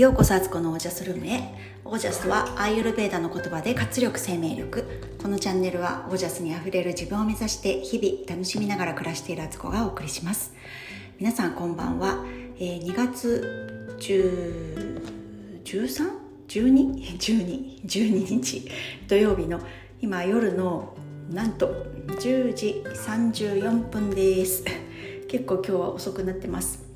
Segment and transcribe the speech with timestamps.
[0.00, 1.42] ようこそあつこのオージャスルームへ。
[1.84, 4.86] オージャスはアーユルベーダの言葉で活力生命力。
[5.20, 10.54] このチャンネルはオージャスにあふれる自分を目指して日々楽しみながら暮らしているあつこがお送りします。
[11.18, 12.24] 皆さんこんばんは、
[12.58, 17.18] えー、2月10 13?12?
[17.18, 18.70] 12, 12日？
[19.06, 19.60] 土曜日の
[20.00, 20.96] 今夜の
[21.30, 21.74] なんと
[22.06, 24.64] 10時34分です。
[25.28, 26.89] 結構今日は遅くなってます。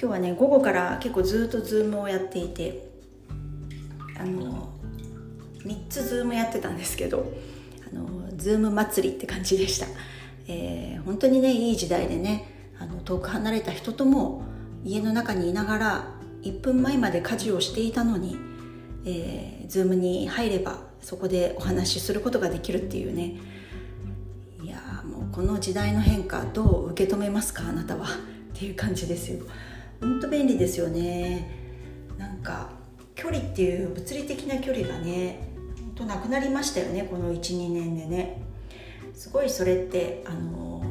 [0.00, 2.88] 今日はね午後から結構ずっとズームをやっていて
[4.18, 4.72] あの
[5.58, 7.30] 3つズームやってたんですけど
[7.92, 9.86] あのズーム祭りって感じでした、
[10.48, 14.42] えー、本当にねいい時代でねあの遠く離れた人とも
[14.86, 16.08] 家の中にいながら
[16.44, 18.38] 1分前まで家事をしていたのに、
[19.04, 23.36] えー、ズームに入ればそこでお話しすることができるっていうね。
[24.62, 28.06] いやもうこの時代の変化どう受け止めますかあなたは。
[28.06, 29.40] っていう感じですよ。
[30.00, 31.48] 本当便利ですよね。
[32.18, 32.70] なんか
[33.14, 35.48] 距離っていう物理的な距離がね
[35.78, 38.42] 本当なくなりましたよねこの12年でね。
[39.14, 40.82] すごいそれってあの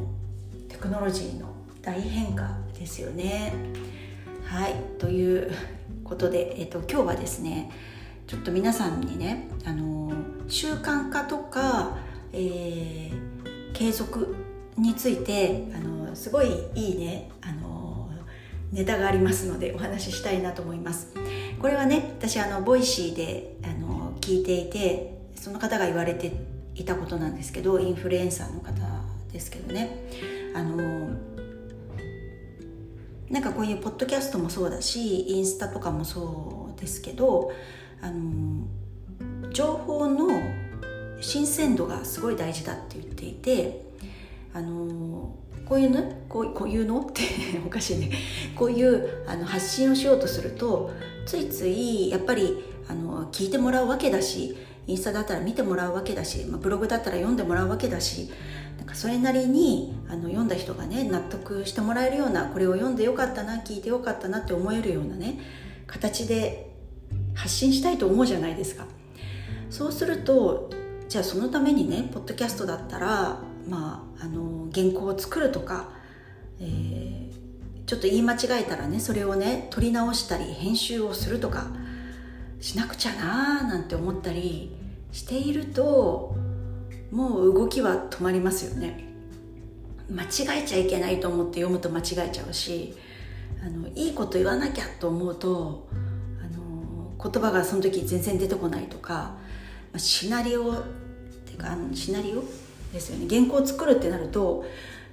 [0.68, 1.48] テクノロジーの
[1.82, 3.52] 大変化ですよね。
[4.44, 5.50] はいという
[6.04, 7.70] ことで、えっと、今日はですね
[8.26, 10.12] ちょっと皆さんにねあの
[10.48, 11.96] 習慣化とか、
[12.32, 14.34] えー、継続
[14.76, 17.69] についてあのすごいいいねあの
[18.72, 21.08] ネタがありますのでお話ししたいなと思います。
[21.60, 26.32] これはね私あのボイシーであの聞いていてその方が言われて
[26.74, 28.72] いたことなんですけどインフルエンサーの方
[29.32, 29.90] ですけどね。
[30.54, 31.10] あの
[33.30, 37.52] なんかこういうポッドキャストもそうだしインスタとかもそうですけど
[38.00, 38.66] あの
[39.52, 40.28] 情報の
[41.20, 43.84] 新鮮度がすごい大事だって言っていて
[44.52, 45.36] あの
[45.70, 46.02] こういうの？
[46.28, 47.00] こうこういうの？
[47.00, 47.22] って
[47.64, 48.10] おかしいね。
[48.58, 50.90] こういうあの発信をしようとすると
[51.26, 54.56] ついついやっぱりあの聞いてもらうわけだし
[54.88, 58.28] インスタだったら見てもらうわけだし、まあ、ブログだったら読んでもらうわけだし
[58.78, 65.38] なんかそれなりにあの読んだ人がね納得してもらえるようなこれを読んでよかったな聞いてよかったなって思えるようなね
[65.86, 66.68] 形で
[67.34, 68.86] 発信したいと思うじゃないですか。
[69.70, 70.68] そうすると
[71.08, 73.38] じゃあそのためにねポッドキャストだったら
[73.70, 75.90] まあ、あの原稿を作るとか、
[76.60, 81.68] えー、ちょっと言い間違えたらねそれをね撮り直したり編集をするとか
[82.60, 84.74] しなくちゃなーなんて思ったり
[85.12, 86.34] していると
[87.12, 89.06] もう動きは止まりますよね。
[90.10, 92.96] 間違えちゃいけないと思って読むと間違えちゃうし
[93.64, 95.88] あのいいこと言わなきゃと思うと
[96.42, 99.36] あの言葉がその時全然出てこないとか
[99.96, 100.82] シナリオっ
[101.46, 102.42] ていうかあのシナリオ
[102.92, 103.26] ですよね。
[103.28, 104.64] 原稿を作るってなると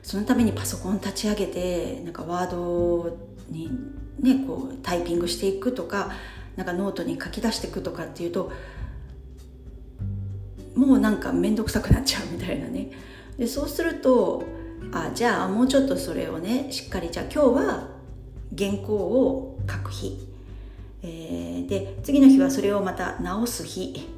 [0.03, 3.17] そのためにパソコン立ち上げてなんかワード
[3.49, 3.69] に
[4.19, 6.11] ねこうタイピングしていくとか
[6.55, 8.51] なんかノートに書き出していくとかっていうと
[10.75, 12.91] もうなんか面倒くさくなっちゃうみたいなね。
[13.37, 14.43] でそうすると
[14.91, 17.87] あじゃあもうちょっとそれをねしっかりじゃあ今日は
[18.57, 20.27] 原稿を書く日、
[21.03, 24.16] えー、で次の日はそれをまた直す日。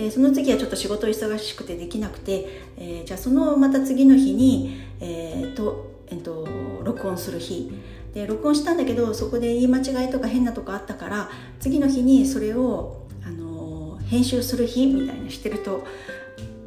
[0.00, 6.48] えー、その次はちょっと仕事忙しくてできなくて、えー、じゃあそのまた次の日に、えーとえーと、
[6.82, 7.70] 録音する日。
[8.14, 11.30] で録音したんだけどそこで言い間違いとか変なとこあったから
[11.60, 15.84] 次の日にそれを、あのー、編集する日みたいにしてると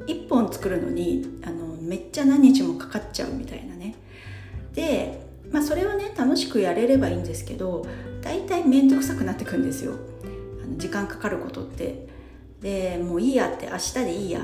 [0.07, 3.95] 1本作るのにあのめっちゃ何日もかかっちゃうみたいなね。
[4.73, 5.19] で、
[5.51, 7.85] まあ、それをね楽しくやれればいいんですけど
[8.21, 9.95] 大体面倒くさくなってくんですよ。
[10.63, 12.12] あの時間かかることって。
[12.63, 14.39] でもういいやって明日でいいや。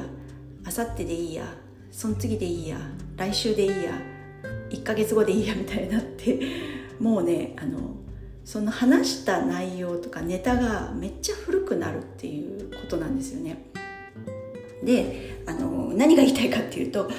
[0.65, 1.45] 明後日でいいや。
[1.89, 2.77] その次でいいや。
[3.17, 3.93] 来週でいいや。
[4.69, 6.39] 1ヶ月後でいいやみたいになって。
[6.99, 7.95] もうねあの
[8.43, 13.63] その話した内容とかネタがめっちゃ古くなるっていうことなんですよね。
[14.83, 17.09] であの何が言いたいかっていうと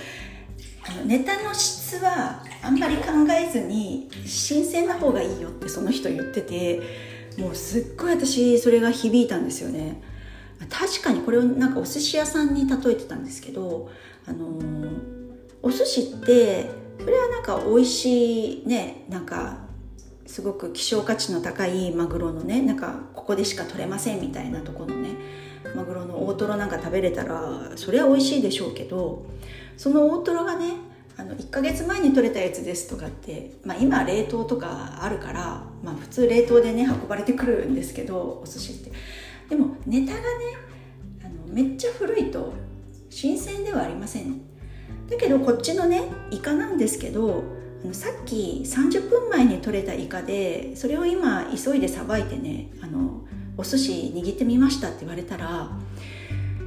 [0.89, 6.81] あのネタの質はあんまり考えずに新鮮な方がいいよってその人言ってて
[7.39, 10.03] もうすっごい私それが響いたんですよね。
[10.69, 13.91] 確かにこれをなんかお寿司屋さんに例えてたんですけど、
[14.27, 14.91] あのー、
[15.63, 19.59] お寿司ってそれはなんか美味しいねなんか
[20.27, 25.11] すごく希少価値の高いマグロのねなんかここでしか取れませんみたいなとこのね
[25.75, 29.27] マグロの大トロなんか食べれたらそれは美味しいでしょうけど
[29.77, 30.75] その大トロがね
[31.17, 38.93] あの1ヶ月前に取れたやつですとかって、まあ、今冷凍とかあるから、まあ、普通冷凍でね運ばれてくるんですけどお寿司って。
[39.51, 40.25] でもネタがね
[41.23, 42.55] あのめっちゃ古いと
[43.11, 44.41] 新鮮ではありません。
[45.11, 47.43] だけどこっちのねイカなんですけど
[47.93, 53.25] さっき30分前に取れたイカでそれを今急いでさばいてねあの
[53.57, 55.71] お寿司握ってみましたって言われたら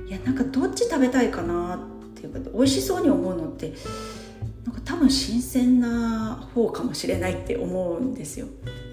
[0.08, 1.80] いやなんかどっち食べたいかなっ
[2.16, 3.74] ていうか美味しそうに思うのって
[4.86, 8.48] 多分新鮮な方かもしれないって思うんですよ。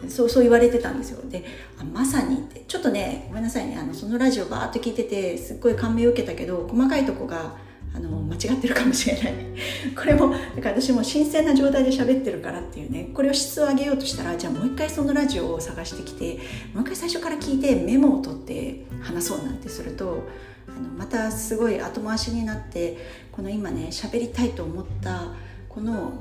[0.09, 1.29] そうそう言われてたんですよ。
[1.29, 1.45] で
[1.79, 2.61] あまさにって。
[2.67, 3.77] ちょっとねごめんなさいね。
[3.77, 7.57] あのそのラジオバーっと聞いててすっごい感銘を受けたけど細かいとこが
[7.93, 9.35] あの間違ってるかもしれない。
[9.97, 13.11] これもだから私も新鮮な状態で喋ってるからっていうね。
[13.13, 16.39] これを質を上げようとしたらじゃあもう一回そのラジオを探してきて
[16.73, 20.23] もう一回最初から聞いてメモを取って話そうなんてすると
[20.69, 22.97] あのまたすごい後回しになって
[23.33, 25.33] この今ね喋りたいと思った
[25.71, 26.13] この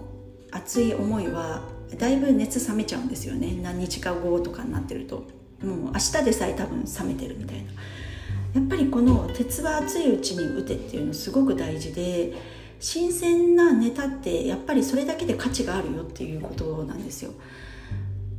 [0.51, 1.63] 熱い思いは
[1.97, 3.59] だいぶ熱冷めちゃうんですよね。
[3.61, 5.23] 何日か後とかになってると。
[5.63, 7.71] もう明日でさえ多分冷めてるみたいな。
[8.53, 12.33] やっぱりこの鉄は熱いうちに打てっていうのすごく大事で
[12.79, 17.31] 新鮮なネタってやっぱりそれだけで価値があるよっていうことなんですよ。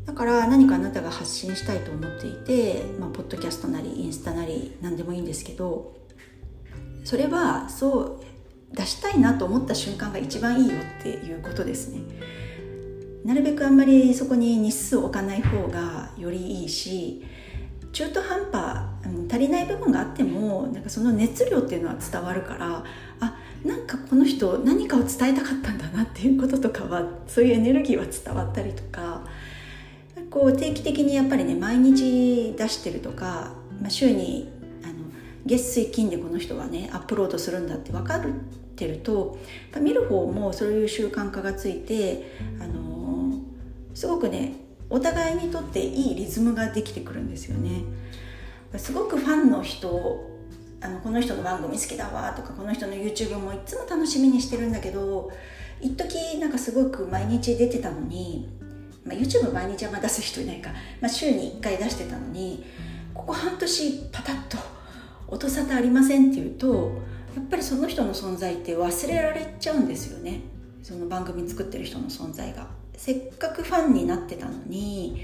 [0.06, 5.94] だから何かあなたが発信したいと思っていて、まあ、ポッドキャストなりインスタなり何でもいいんですけど
[7.04, 8.30] それはそう
[8.72, 12.00] 出したいなと思った瞬間が一番いいよっていうことですね。
[13.25, 17.22] なるべくあんまりそこに日数を置かない方がよりいいし
[17.93, 18.87] 中途半端、
[19.28, 22.84] 足りない部分があってもなんかその熱量っていうのは伝わるから
[23.20, 29.25] あなんかこの人何かを伝えたかったんだなっていうこととかはそういうエネルギーは伝わったりとか
[30.31, 34.49] こう定期的にやっぱりね毎日出してるとか、まあ、週に
[35.50, 38.20] 月水金でこの人はねアップロードするんだって分かっ
[38.76, 39.37] てると
[39.81, 43.41] 見る方もそういう習慣化がついて、あの
[43.94, 44.55] すごくね
[44.88, 47.82] お互いにとっていいリズムができてくるんですよね。
[48.76, 50.31] すごくファンの人
[50.81, 55.31] あのこの人の番組好きだわとかこの人の YouTube もいつも楽しみにしてるんだけど
[55.81, 58.49] 一時なんかすごく毎日出てたのに、
[59.05, 60.70] まあ、YouTube 毎日はま出す人いないか、
[61.00, 62.64] まあ、週に1回出してたのに
[63.12, 64.80] ここ半年パタッと
[65.31, 66.93] 音沙汰ありませんっていうと
[67.37, 70.41] やっぱりその人の存在って忘れられちゃうんですよね。
[70.82, 72.67] その番組作ってる人の存在が。
[72.97, 75.23] せっかくファンになってたのに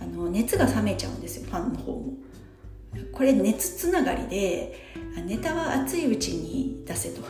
[0.00, 2.14] あの熱が冷めちゃうんですよファンの方も。
[3.12, 4.74] これ熱つながりで
[5.26, 7.22] ネタは熱いうちに出せと。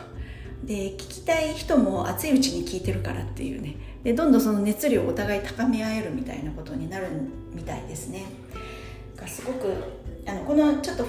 [0.63, 3.75] で聞きたい人も熱いうちに聞いてるからっていうね。
[4.03, 7.07] でどんどんその熱量をお互い高め合えるみたいなことになる
[7.53, 8.25] みたいですね。
[9.15, 9.73] がすごく
[10.25, 11.05] あのこのちょっと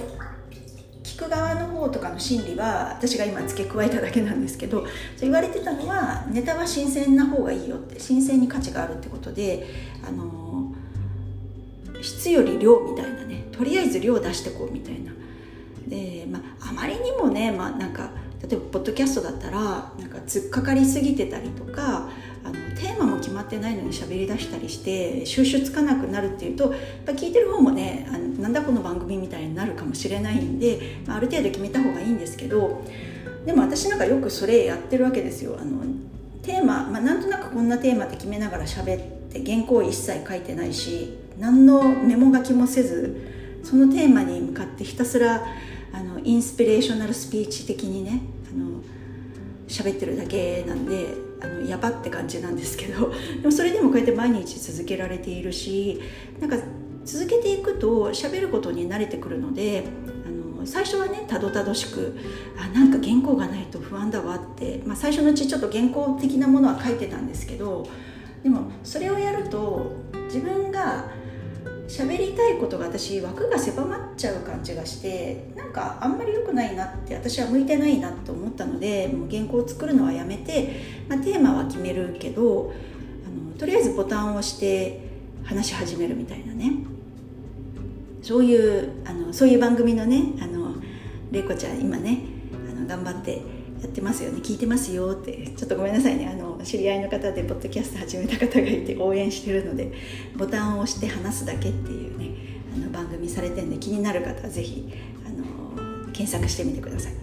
[1.17, 4.85] く側の方とかの心理は私が今付け加えただけなんですけど
[5.19, 9.65] 言われてたのはネタは新鮮な方がいいよって新鮮に価値があるってことで
[10.07, 10.73] あの
[12.01, 15.11] 質より量みたいなねとりあえず量出してこうみたいな。
[15.87, 18.09] で、まあ、まりにもね、まあ、なんか
[18.41, 22.09] 例えばポッドキャストだったらなんか突っかかりすぎてたりとか
[22.43, 23.14] あのテーマも
[23.45, 26.73] ってないのに喋り出したりして収集つかなくなるっていうとやっ
[27.05, 32.83] ぱ聞いてる方もねあのなんだこの番組みたいになるかもしれないんで、まあ、ある程度決めた方がいいんですけど
[33.45, 35.55] でも私なんかよくそれやってるわけですよ。
[35.59, 35.83] あの
[36.41, 39.01] テーマ、まあ、なんとなくこんなテーマって決めながら喋っ
[39.31, 45.43] て原稿一切書いてないし何のメモ書きもせずそのテーマに向かってひたすら
[45.91, 48.21] あのインスピレーショナルスピーチ的にね
[48.51, 48.81] あの
[49.67, 53.11] 喋ってるだけなんであのやばって感じなんですけど
[53.41, 56.01] でもそれでもこうやって毎日続けられているし
[56.39, 56.57] なんか
[57.05, 59.85] 続けていくと喋ることに慣れてくるので
[60.25, 62.17] あの最初はねたどたどしく
[62.57, 67.87] あなんか原稿がないと不安だわって、まあ、最初のうちちょっと原稿的なものは書いてたんですけど
[68.43, 69.91] でもそれをやると
[70.25, 71.05] 自分が
[71.87, 82.73] 喋りたいことが私枠が狭まっちゃう感じがしてなんかあんまり良くないなって私は向いてないなと思ったのでもう原稿を作るのはやめて、まあ、テーマは決めるけど
[83.25, 85.01] あのとりあえずボタンを押して
[85.43, 86.71] 話し始めるみたいなね。
[88.23, 90.73] そういうあのそういう番組のねあの
[91.29, 96.27] 玲子ちゃん今ねあの頑張ってやってますよね聞いてますよってちょっとごめんなさいね。
[96.27, 99.91] あの知り合いの方でポッドキャスト始めた方がいて応援してるので
[100.35, 102.31] ボタンを押して話すだけっていうね
[102.75, 104.91] あの番組されてるんで気になる方は是非
[105.25, 107.13] あの検索してみてください。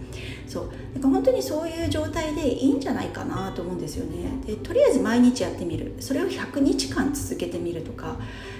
[0.47, 0.67] そう。
[0.93, 4.29] なんか本当にそういう状態でいいんじゃないかなと思うんですよね。
[4.45, 5.95] でとりあえず毎日やってみる。
[5.99, 8.17] それを100日間続けてみるとか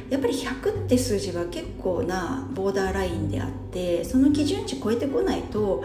[0.09, 5.83] やっぱり100って数字は結構なボーダーラインであってその基準値超えてこないと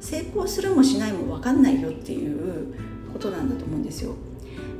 [0.00, 2.74] 成功するもしないも分かんないよっていう
[3.12, 4.14] ことなんだと思うんですよ。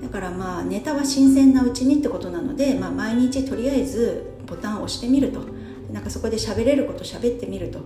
[0.02, 5.40] だからまあネタは新鮮なうちにってことなので、まあ、毎日とりあえずボタンを押してみると。
[5.92, 7.80] なんかそこで喋れること喋ってみると。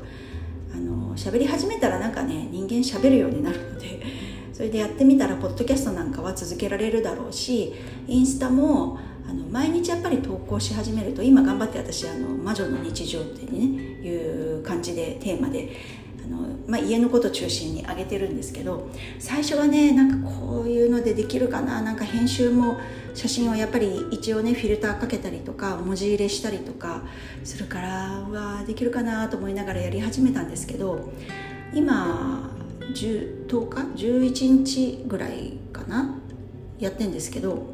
[0.72, 4.00] あの喋り始めたらなんかね人間喋るようになるので。
[4.52, 7.72] それでやってみたらポッドキャストなんかは続けられるだろうし
[8.06, 15.70] インスタもあの毎日やっぱり投稿し始めると今頑張って私あの魔女の日常ってねいう感じでテーマで
[16.22, 22.78] あの、まあ、家のこと中心に上げてるんですけど最初はねなんかこういうのでできるかななんか編集も
[23.12, 27.02] 写真をやっぱり一応ねフィルターかけたりとか文字入れしたりとか
[27.42, 31.10] するからうわできるかなと思いながらやり始めたんですけど
[31.74, 32.50] 今
[32.94, 36.16] 10 10日？11日ぐらいかな？
[36.78, 37.66] やってんですけど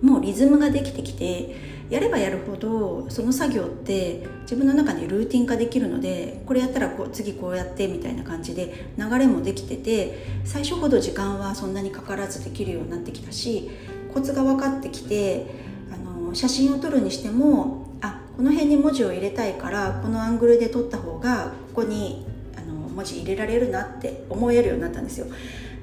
[0.00, 1.56] もうリズムができてきて
[1.88, 13.70] やればやるほどその作業って自分の中でルーティン化できるのでこれやったらこう次こうやってみたいな感じで流れもできてて最初ほど時間はそんなにかからずできるようになってきたし
[14.12, 15.46] コツが分かってきて
[15.92, 22.26] あの写真を撮るにしてもあこの辺に文字を入れたいからこのアングルで撮った方がここに
[22.56, 25.26] あの文字入れられるなって思えるようになったんですよ。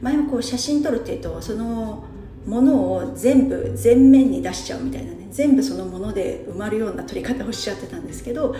[0.01, 2.03] 前はこう写真撮るっていうとその
[2.45, 8.55] ものを全部全面に出しちゃうみたいなね全部そのもので埋まるような取り方をしちゃってたんですけど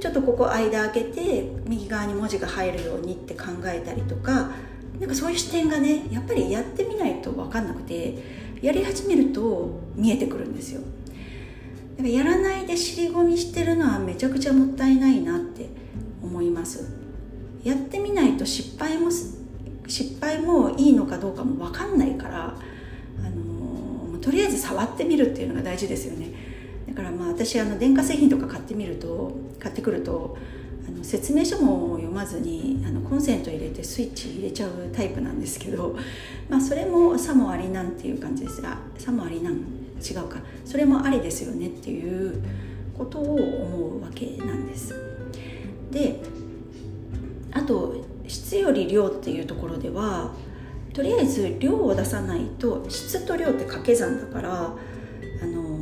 [0.00, 4.50] ちょっとここ間開けて右側に文字が入るようにって考えたりとか
[4.98, 8.18] なんかそういう視点がねやっぱりやってみないと分かんなくて
[8.62, 10.80] やり始めると見えてくるんですよ。
[11.96, 15.68] だからやらないで尻込みしてるのはめちゃくちゃもったいないなって
[16.22, 16.88] 思います。
[17.62, 19.10] やってみないと失敗も
[19.86, 22.54] 失敗もいいのかどうかも分かんないから
[24.24, 26.28] とりあえず触ってみるっていうのが大事ですよね。
[26.88, 30.38] だからまあ私あの電化製品とか買ってみると買ってくると
[30.88, 35.94] あの説明書も読まずにあのコンセント入れてスイッチ入れちゃうタイプなんですけど、
[36.48, 38.62] まあ、それもさもありなんていう感じです。
[38.62, 40.38] がさもありなん違うか。
[40.64, 42.40] それもありですよねっていう
[42.96, 44.94] ことを思うわけなんです。
[45.90, 46.22] で
[47.52, 47.94] あと
[48.26, 50.32] 質より量っていうところでは
[50.94, 54.72] とりあえず量を出さないと質と量って掛け算だから、
[55.42, 55.80] あの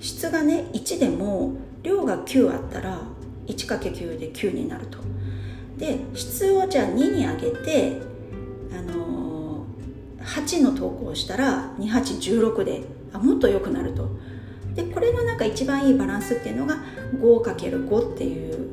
[0.00, 1.52] 質がね1でも
[1.84, 3.02] 量が9あったら
[3.46, 4.98] 1×9 で9になると。
[5.78, 8.02] で質をじゃあ2に上げて、
[8.76, 9.64] あの
[10.20, 12.82] 8の投稿したら2816で
[13.12, 14.08] あもっと良くなると。
[14.74, 16.82] でこれのなんか一番いいバランスっていうのが
[17.20, 18.66] 5×5 っていう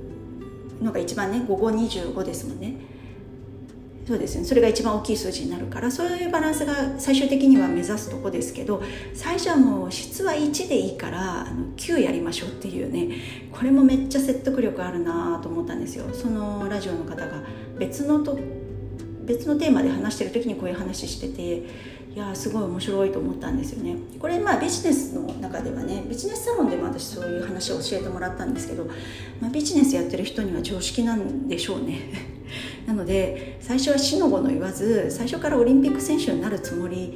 [0.82, 2.89] のが一番ね5525ですもんね。
[4.10, 4.44] そうですね。
[4.44, 8.82] それが一番大きい数字になるからそういうバランスが最終的には目指すとこですけど
[9.14, 13.18] 最初はもう質は1でいいからあの9やりましょうっていうね
[13.52, 16.06] これもめっちゃ説得力あるなと思ったんですよ。
[16.12, 17.44] そのラジオの方が
[17.78, 18.40] 別のと
[19.26, 21.68] 別のテーマで話してる時にこういう話してて
[22.16, 23.96] いやすごい面白いと思ったんですよね。
[24.20, 28.86] これまあビジネスの中ではねビジネスサロンでも私そういう話を教えてもらったんですけど、
[29.40, 32.00] まあ、ビジネスやってる人には常識なんでしょうね。
[32.88, 37.14] なので最初は死の子の言わず最初からオリンピック選手になるつもり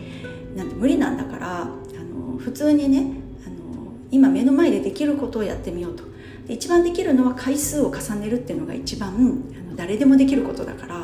[0.56, 3.00] なんて無理なんだからあの普通にね
[3.48, 6.04] あの今目の前でできることをやってみようと。
[6.48, 11.03] で一番できるのは回数を重ねるっていうのが一番あの誰でもできることだから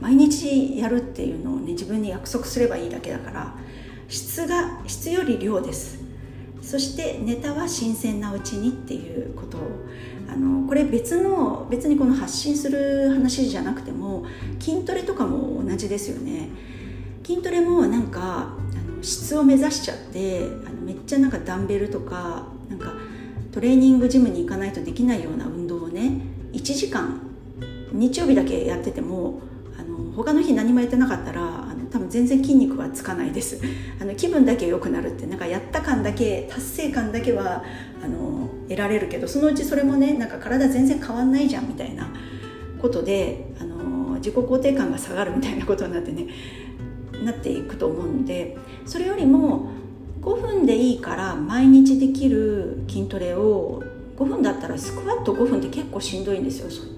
[0.00, 3.54] 毎日やるっていうのをね自分に約束すればいいだけだから
[4.08, 5.98] 質が質より量です。
[6.62, 9.58] そしてネタは新鮮なうちにっていうこと。
[9.58, 9.60] を
[10.30, 14.26] あのこれ別の別にこの発信する話じゃなくても
[14.60, 16.50] 筋トレとかも同じですよね。
[17.24, 22.92] 筋トレもなんかあの質を目指しちゃってあのめっちゃなんかダンベルとかなんか
[23.52, 26.20] トレーニングジムに行かないとできないような運動をね
[26.52, 27.22] 1時間
[27.92, 29.40] 日曜日だけやってても
[30.18, 33.60] 他の日何もやってなかったらあの多分全然筋肉はつかないです。
[34.00, 37.62] あの気分だけ良くなるってなんかやった感だけ達成感だけは
[38.02, 42.08] あの得られるけどそのうちそれもねなんか体全然変わんないじゃんみたいな
[42.82, 46.26] ことであの自己肯定感が下がるみたいなことになってね
[47.24, 48.56] なっていくと思うので
[48.86, 49.70] それよりも
[50.20, 53.84] 5分でいいから毎日できる筋トレを
[54.16, 56.97] 5分だったらスクワット5分って結構しんどいんですよ、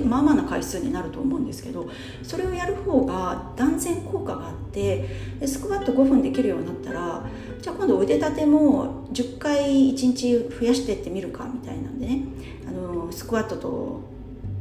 [0.00, 1.88] まあまあな回数になると思うんですけど
[2.22, 5.08] それをやる方が断然効果があって
[5.40, 7.24] でスクワット5分できるようになったら
[7.60, 12.24] じゃあ今度腕立ても10回1日増やしてってみるかみたいなんでね。
[12.66, 14.00] あのスクワットと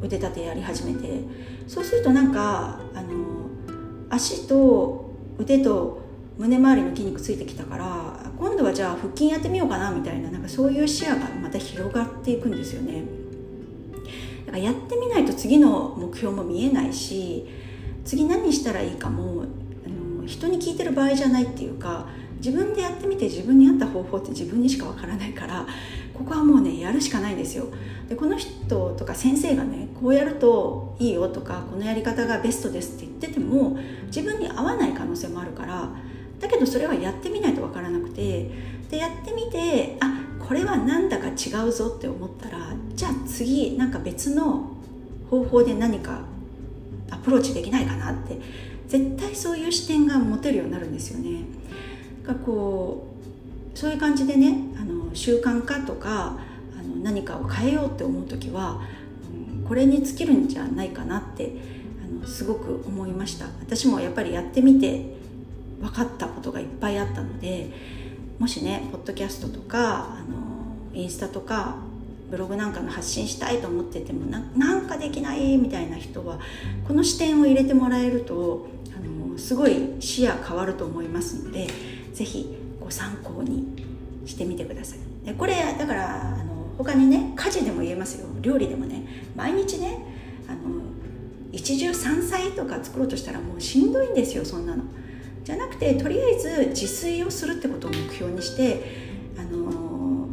[0.01, 1.51] 腕立てやり始めて。
[1.71, 3.47] そうするとなんかあの
[4.09, 6.01] 足と腕と
[6.38, 13.20] 胸周りの筋肉ついてきたから今度はじゃあ腹筋やってみようかなみたいななんかそういう視野がまた広がっていくんですよね。
[14.51, 17.48] だからやってみないと次の目標も見えないし
[18.03, 19.46] 次何したらいいかも
[19.86, 25.65] あの人に聞いてる場合じゃないっていうか自分でやってみて自分に合った方法って自分にしかわからないから
[26.13, 27.67] ここはもうねやるしかないんですよ。
[28.10, 33.77] でこの人とか先生がねこうやるといいよとかこのやり方がベストですって言ってても
[34.08, 35.89] 自分に合わない可能性もあるから
[36.39, 38.51] だけどそれはやってみないとわからなくて
[38.89, 44.67] でやってみてあこれはなんだか違うぞって思ったらじゃあ次なんか別の
[45.29, 46.24] 方法で何か
[47.10, 48.38] アプローチできないかなって
[48.86, 51.46] 絶対そういう視点が持てるようになるんですよね。
[52.25, 53.08] がこ
[53.74, 56.38] うそういう感じでねあの習慣化とか
[56.77, 58.81] あの何かを変えようって思う時は、
[59.55, 61.53] うん、これに尽きるんじゃないかなって
[62.03, 65.15] あのすごく思いました私もやっぱりやってみて
[65.79, 68.00] 分かったことがいっぱいあったので
[68.41, 71.75] もしねポッドキャストとかあのインスタとか
[72.31, 76.39] ブログなんかの発信したいと思っててもなんかできないみたいな人は
[76.88, 78.65] この視点を入れてもらえると
[78.98, 81.67] あのすごい視野変わると思いますので
[82.13, 83.86] 是非ご参考に
[84.25, 85.00] してみてください。
[85.24, 88.27] でこれだからあの他にね家事でも言えますよ。
[88.41, 89.05] 料理でもね
[89.36, 90.00] 毎日ね
[90.48, 90.81] あの
[91.51, 94.83] 一汁三菜とか作ろうとしたらもうしんどいんですよそんなの。
[95.43, 98.83] じゃなくてとりあえず自炊をするってことを目標にして
[99.38, 100.27] あの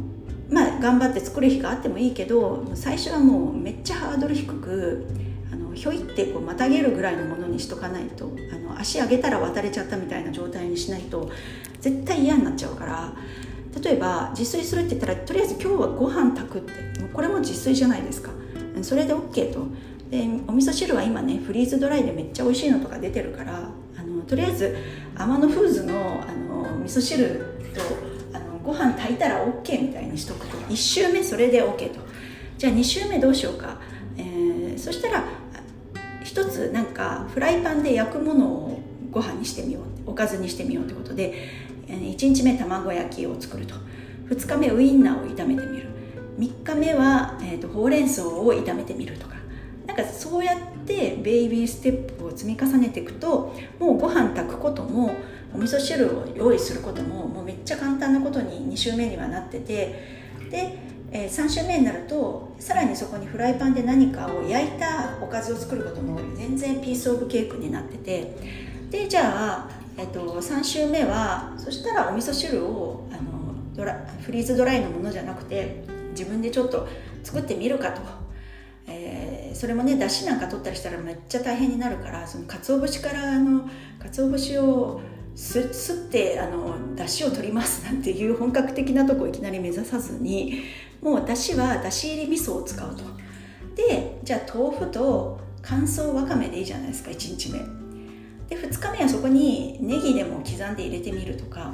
[0.49, 5.07] まあ頑張って作る日があってもいいけど最初はもうめっちゃハードル低く
[5.51, 11.31] あのひょいってこうまたげるぐらいのものにしとかないとあの足上げたら渡れちゃったみたいな状態にしないと
[11.79, 13.13] 絶対嫌になっちゃうから
[13.83, 16.73] 例えば自炊するって言ったらとりあえず今日はご飯炊くって
[17.13, 18.31] これも自炊じゃないですか。
[18.81, 19.67] それで OK と。
[20.09, 23.69] でお味噌汁は今ねフリーズドライでめっちゃ美味しいのとか出てるから
[24.29, 24.77] とりあえず
[25.15, 27.39] 天野フーズのあの味噌汁
[27.73, 31.99] とあのご飯炊いたら OK みたいにしとくと1周目それで OK と。
[32.57, 33.77] じゃあ2周目どうしようか、
[34.17, 35.23] えー、そしたら
[36.23, 38.81] 一つなんかフライパンで焼くものを
[39.11, 41.33] ご飯にしてみようおかずにしてみようってことで
[41.87, 43.75] 1日目卵焼きを作ると。
[44.29, 45.89] 2日目ウインナーを炒めてみる。
[46.37, 49.35] 3日目は、えーと、ほうれん草を炒めてみるとか。
[49.87, 55.15] なんかそうやってベイビーステップを積み重ねていくともうご飯炊くことも
[55.53, 60.77] お味噌汁を用意することももうめっちゃ簡単なことに2週目にはなっててで、
[61.11, 68.35] えー、3週目になるとさらにそこにフライパンで何かを焼いたおかずを作ることも全然ピースオブケークになってて
[68.89, 73.21] でじゃあ、えーと、3週目はそしたらお味噌汁をあの
[73.75, 76.87] ドラフリーズドライのものじゃなくて自分でちょっと
[77.23, 78.28] 作ってみるかと。
[79.59, 83.67] それもねだしなんか取ったりしたらめっちゃ大変になるからその鰹節からあの
[83.99, 85.01] 鰹節を
[85.35, 85.59] す
[86.07, 90.63] ってあの出汁を取りますなんていう本格的なとこいきなり目指さずに
[91.01, 93.03] もう出汁は出汁入り味噌を使うと。
[93.75, 97.59] でじゃあ豆腐と乾燥わかめでいいじゃないですか1日目。
[98.47, 101.73] で2日目はそこにネギでも刻んで入れてみるとか。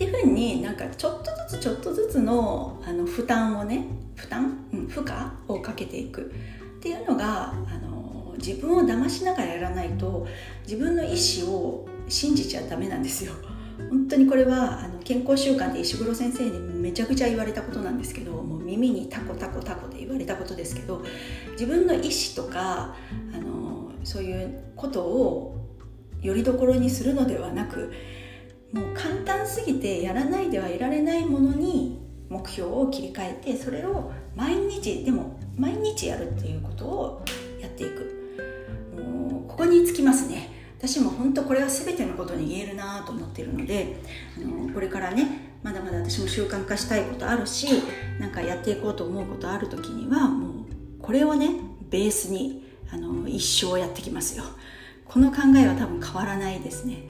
[0.00, 3.84] っていうふうになんかちょっとずつちょっとずつのあの負担をね
[4.16, 5.10] 負担、うん、負荷
[5.46, 6.32] をかけていく。
[6.78, 7.54] っていうのがあ
[7.86, 10.26] の自分を騙しながらやらないと
[10.66, 13.34] 自分の意思を信じちゃダメなんですよ。
[13.90, 21.02] 本当にこれはあの健康習慣で石黒先生にめちゃくちゃ言われたことなんですけどもう耳にタコタコタコで言われたことですけど
[21.52, 22.94] 自分の意思とか
[23.34, 25.68] あのそういうことを
[26.22, 27.92] よりどころにするのではなく
[28.72, 37.24] もう簡単すぎてやらないではいられないものに目標を切り替えてそれを毎日でも毎日やるっていうことを
[37.60, 38.20] やっていく。
[38.96, 40.48] もうここにつきますね。
[40.78, 43.96] 私も本当これは全てのことに言えるなと思ってるので
[44.38, 47.66] あのこれからねまだまだ私も習慣化したいことあるし
[48.18, 50.64] なんかやっていこうと思うことある時にはもう
[51.02, 51.50] これをね
[51.90, 54.44] ベースにあの一生やってきますよ。
[55.04, 57.04] この考えは多分変わらないですね。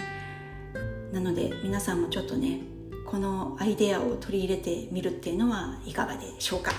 [1.12, 2.61] なので皆さんもちょっとね
[3.07, 6.73] このアイデアを取り入れてみるっていうのはいかがでしょうか。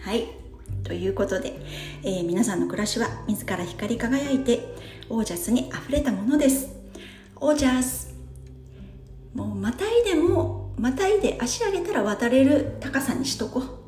[0.00, 0.26] はい。
[0.84, 1.60] ということで、
[2.02, 4.74] えー、皆さんの暮らしは自ら光り輝いて
[5.08, 6.68] オージャスにあふれたものです。
[7.36, 8.14] オージャス。
[9.34, 13.85] もうまたいでもまたいで足上げたら渡れる高さにしとこう。